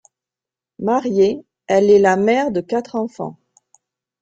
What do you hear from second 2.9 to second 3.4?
enfants.